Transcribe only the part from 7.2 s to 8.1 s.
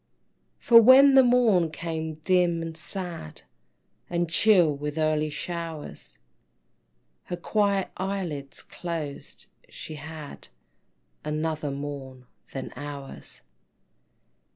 Her quiet